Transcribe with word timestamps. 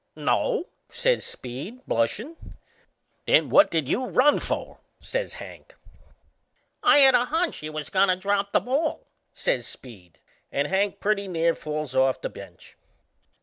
"No," 0.15 0.65
says 0.89 1.23
Speed, 1.23 1.81
blushin'. 1.85 2.55
"Then 3.27 3.51
what 3.51 3.69
did 3.69 3.87
you 3.87 4.07
run 4.07 4.39
for?" 4.39 4.79
says 4.99 5.35
Hank. 5.35 5.75
"I 6.81 6.97
had 6.97 7.13
a 7.13 7.25
hunch 7.25 7.57
he 7.57 7.69
was 7.69 7.91
goin' 7.91 8.07
to 8.07 8.15
drop 8.15 8.51
the 8.51 8.61
ball," 8.61 9.05
says 9.31 9.67
Speed; 9.67 10.17
and 10.51 10.67
Hank 10.67 11.01
pretty 11.01 11.27
near 11.27 11.53
falls 11.53 11.95
off 11.95 12.19
the 12.19 12.29
bench. 12.29 12.75